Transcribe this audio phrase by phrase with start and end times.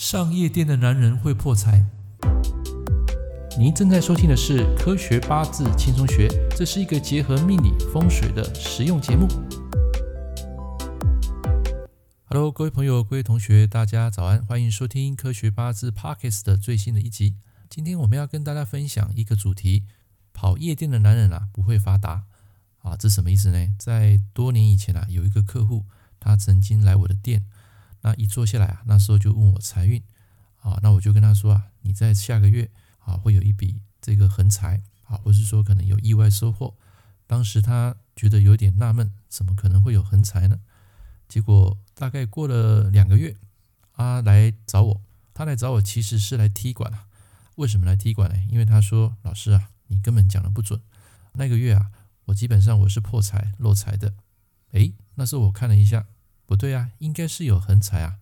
[0.00, 1.84] 上夜店的男人会破财。
[3.58, 9.26] 您正在收听的是《科学八字轻松学》，这是一个结合命理风水的实用节目。
[12.26, 17.34] Hello，各位朋友、各位同学，大家早安，欢迎收听《科学八字 Podcast》的最新的一集。
[17.68, 19.82] 今天我们要跟大家分享一个主题：
[20.32, 22.22] 跑夜店的男人啊，不会发达
[22.82, 22.96] 啊。
[22.96, 23.74] 这什么意思呢？
[23.76, 25.86] 在多年以前啊，有一个客户，
[26.20, 27.46] 他曾经来我的店。
[28.08, 30.02] 那一坐下来啊，那时候就问我财运，
[30.62, 36.74] 啊，那我就跟他说啊，你在下个月啊会有一笔这个横财啊，或是说可能有意外收获。
[37.26, 40.58] 当时他觉得有点纳闷，怎么可能会有横财呢？
[41.28, 43.36] 结果大概过了两个月，
[43.92, 45.02] 他来找我，
[45.34, 47.08] 他来找我其实是来踢馆啊。
[47.56, 48.42] 为什么来踢馆呢？
[48.48, 50.80] 因为他说老师啊，你根本讲的不准。
[51.34, 51.90] 那个月啊，
[52.24, 54.14] 我基本上我是破财漏财的。
[54.70, 56.06] 诶，那时候我看了一下。
[56.48, 58.16] 不对啊，应该是有横财啊。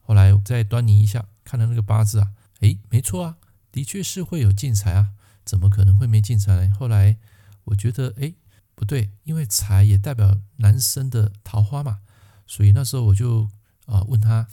[0.00, 3.36] 后来我再端倪一下，看了那个八字啊，诶，没错啊，
[3.70, 5.10] 的确是会有进财啊，
[5.44, 6.74] 怎么可能会没进财呢？
[6.76, 7.16] 后来
[7.62, 8.34] 我觉得，诶，
[8.74, 12.00] 不对，因为财也代表男生的桃花嘛，
[12.44, 13.48] 所以那时候我就
[13.86, 14.48] 啊问他，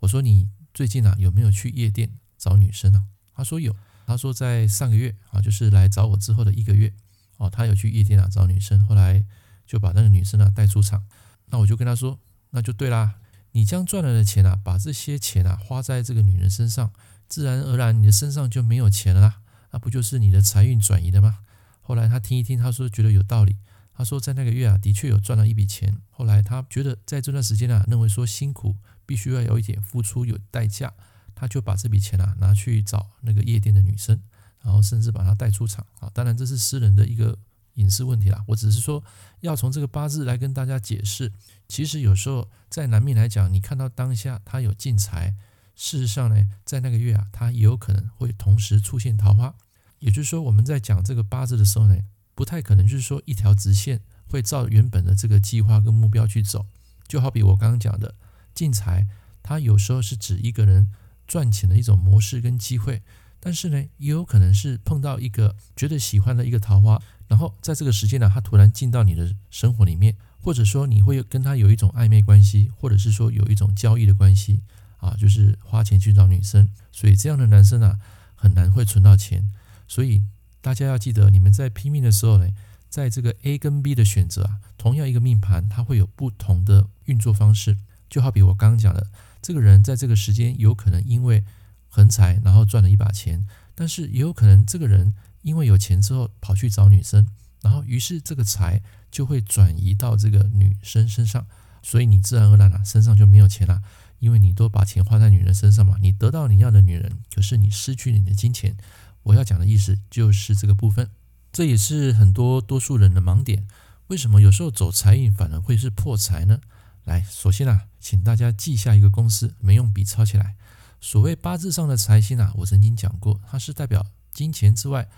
[0.00, 3.04] 我说你最近啊有没有去夜店找女生啊？
[3.32, 3.74] 他说有，
[4.06, 6.92] 他说在上个月啊，就是来找我之后的一个月，
[7.38, 9.24] 哦，他有去夜店啊找女生，后来
[9.66, 11.06] 就把那个女生啊带出场，
[11.46, 12.20] 那我就跟他说。
[12.50, 13.16] 那就对啦，
[13.52, 16.92] 你将赚来的钱啊，把这些钱啊花在这个女人身上，
[17.28, 19.40] 自然而然你的身上就没有钱了啦，
[19.72, 21.40] 那不就是你的财运转移的吗？
[21.80, 23.56] 后来他听一听，他说觉得有道理，
[23.92, 25.98] 他说在那个月啊，的确有赚了一笔钱。
[26.10, 30.92] 后来他觉得在这段时间啊，认为说辛苦必须要有一点付出，有代价，
[31.34, 34.20] 他就把这笔钱啊拿去找那个夜店的女生，
[34.62, 36.10] 然后甚至把她带出场啊。
[36.14, 37.38] 当然这是私人的一个。
[37.78, 39.02] 隐私问题啦，我只是说
[39.40, 41.32] 要从这个八字来跟大家解释。
[41.68, 45.34] 其实有时候在男命来讲，你看到当下他有进财，
[45.74, 49.54] 事实上呢，在那个月啊，他也有可能会同时出现桃花。
[50.00, 51.96] 也就是说，我们在讲这个八字的时候呢，
[52.34, 56.66] 不太可能就是说一条直线会照原本的这个计划跟目标去走。
[57.06, 58.14] 就好比我刚刚讲的
[58.54, 59.06] 进财，
[59.42, 60.92] 它有时候是指一个人
[61.26, 63.02] 赚钱的一种模式跟机会，
[63.40, 67.02] 但是呢，也有可能是碰到一个觉得喜欢的一个桃花。
[67.28, 74.62] 然后在这个时间呢，他突然进到你的生活里面，或者说你会跟他有一种暧昧关系，或者是说有一种交易的关系
[74.96, 76.70] 啊，就是花钱去找女生。
[76.90, 77.98] 所以这样的男生啊，
[78.34, 79.52] 很难会存到钱。
[79.86, 80.22] 所以
[80.62, 82.48] 大家要记得，你们在拼命的时候呢，
[82.88, 87.76] 在这个 A 跟 B 的选择啊，同样一个命盘，它会有不同的运作方式。
[88.08, 89.06] 就好比我刚刚讲的，
[89.42, 91.44] 这个人在这个时间有可能因为
[91.88, 95.12] 横财，然后赚了一把钱，但是也有可能这个人。
[95.42, 97.26] 因为有钱之后跑去找女生，
[97.62, 101.46] 然后于是这个财就会转移到这个女生身上，
[101.82, 103.82] 所以你自然而然啊身上就没有钱了，
[104.18, 105.96] 因为你都把钱花在女人身上嘛。
[106.00, 108.76] 你得到你要的女人，可是你失去你的金钱。
[109.24, 111.10] 我要讲的意思就是这个部分，
[111.52, 113.66] 这也是很多多数人的盲点。
[114.06, 116.60] 为什么有时候走财运反而会是破财呢？
[117.04, 120.56] 来，首先啊，请大家记下一个公式，没用笔抄起来。
[121.00, 124.06] 所谓八字上的财星啊，我曾经讲过，它是代表
[124.38, 125.08] 金钱之外。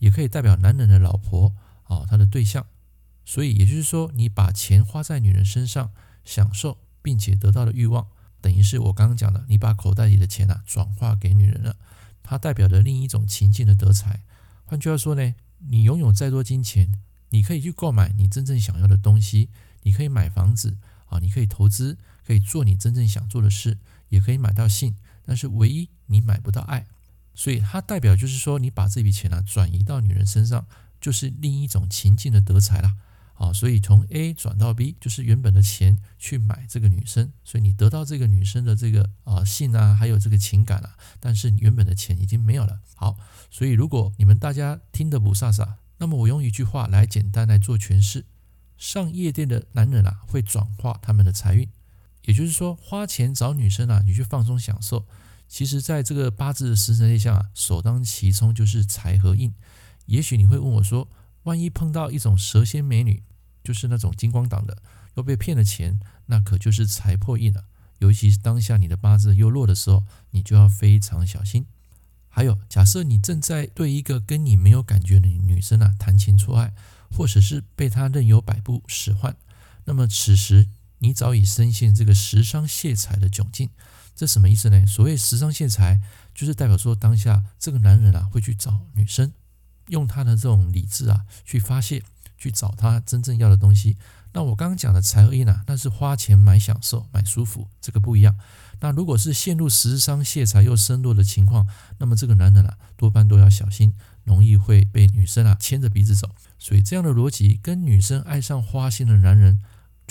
[0.00, 1.54] 也可以代表男人的老婆
[1.84, 2.64] 啊，他的对象。
[3.26, 5.90] 所以也就是说，你把钱花在女人身上，
[6.24, 8.06] 享受并且得到的欲望，
[8.40, 11.76] 等于是我刚刚讲的，你把口袋里的钱啊转化给女人了。
[12.22, 14.22] 它代表着另一种情境的得财。
[14.64, 15.34] 换句话说呢，
[15.68, 16.94] 你拥有再多金钱，
[17.28, 19.50] 你可以去购买你真正想要的东西，
[19.82, 20.78] 你可以买房子
[21.10, 23.76] 啊，你可以投资，可以做你真正想做的事，
[24.08, 26.86] 也可以买到性，但是唯一你买不到爱。
[27.34, 30.66] 所以它代表就是说，你把这笔钱啊转移到女人身上，
[31.00, 32.96] 就是另一种情境的得财了
[33.34, 33.52] 啊。
[33.52, 42.80] 所以从 A 转到 B，就是原本的钱去买这个女生，所以你得到这个女生的这个啊性啊，还有这个情感啊，但是你原本的钱已经没有了。
[42.94, 43.16] 好，
[43.50, 48.26] 所以如果你们大家听得不飒飒，那么我用一句话来简单来做诠释：
[48.76, 51.68] 上夜店的男人啊，会转化他们的财运，
[52.24, 55.06] 也就是说，花钱找女生啊，你去放松享受。
[55.52, 59.52] 其实，在这个八字的十神类象啊，首当其冲就是财和印。
[60.06, 61.08] 也许你会问我说，
[61.42, 63.24] 万一碰到一种蛇蝎美女，
[63.64, 64.80] 就是那种金光党的，
[65.16, 67.64] 又被骗了钱，那可就是财破印了。
[67.98, 71.66] 尤其是当下你的八字又弱的时候，你就要非常小心。
[72.28, 76.72] 还有，假设你正在对一个跟你没有感觉的女生啊谈情说爱，
[77.10, 79.36] 或者是被她任由摆布使唤，
[79.84, 80.68] 那么此时
[81.00, 83.68] 你早已深陷这个食伤泄财的窘境。
[84.14, 84.86] 这什么意思呢？
[84.86, 86.00] 所谓食伤泄财，
[86.34, 89.32] 就是代表说当下这个男人啊，会去找女生，
[89.88, 92.02] 用他的这种理智啊去发泄，
[92.36, 93.96] 去找他真正要的东西。
[94.32, 98.38] 那我刚刚讲的财厄印啊，那是花钱买享受、买舒服，这个不一样。
[98.80, 101.66] 那如果是陷入食伤泄财又身弱的情况，
[101.98, 103.94] 那么这个男人啊，多半都要小心，
[104.24, 106.28] 容易会被女生啊牵着鼻子走。
[106.58, 109.60] 所以这样的逻辑跟女生爱上花心的男人，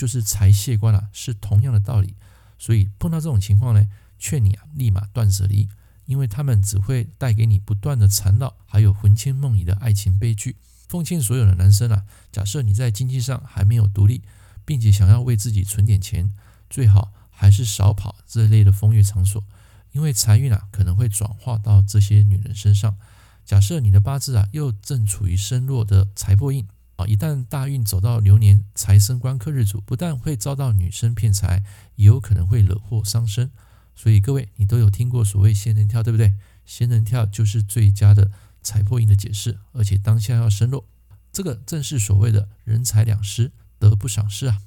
[0.00, 2.14] 就是财泄官啊，是同样的道理。
[2.58, 3.86] 所以碰到这种情况呢，
[4.18, 5.68] 劝你啊立马断舍离，
[6.06, 10.56] 因为他们只会带给你不断的缠绕，还有魂牵梦萦的爱情悲剧。
[10.88, 14.22] 奉劝所有的男生啊，假设你在经济上还没有独立，
[14.64, 16.32] 并且想要为自己存点钱，
[16.70, 19.44] 最好还是少跑这类的风月场所，
[19.92, 22.96] 因为财运啊可能会转化到这些女人身上。
[23.44, 26.66] 假设你的八字啊又正处于身弱的财破印
[27.02, 31.64] 啊，一旦大运走到流年财生官克日主，不但会遭到女生骗财，
[31.96, 33.50] 也有可能会惹祸伤身。
[33.94, 36.34] 所以各位，你都有听过所谓仙人跳，对不对？
[36.64, 38.30] 仙人跳就是最佳的。
[38.62, 40.84] 财破印的解释，而且当下要身弱，
[41.32, 44.60] 这个正是所谓的人财两失，得不偿失啊。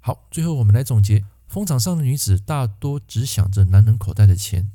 [0.00, 4.72] 好，最后我们来总结：风场上的女子大多只想着男人口袋的钱，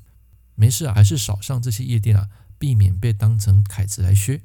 [0.56, 4.42] 没事啊，还是少上这些夜店啊，避免被当成凯子来削。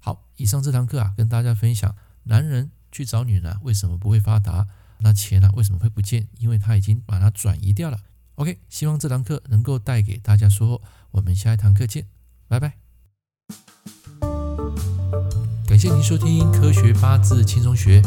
[0.00, 1.94] 好，以上这堂课啊，跟大家分享，
[2.28, 4.66] 男人去找女人，为什么不会发达？
[5.00, 6.28] 那钱啊，为什么会不见？
[6.38, 7.98] 因为他已经把它转移掉了。
[8.36, 10.82] OK，希望这堂课能够带给大家收获。
[11.12, 12.06] 我们下一堂课见，
[12.46, 12.74] 拜拜。
[15.66, 18.00] 感谢您收听《科学八字轻松学》，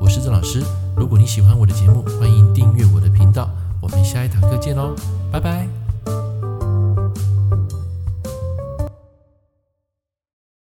[0.00, 0.62] 我是郑老师。
[0.96, 3.50] 如果你喜欢我的节目，欢迎订阅我的频道。
[3.82, 4.94] 我们下一堂课见喽，
[5.32, 5.85] 拜拜。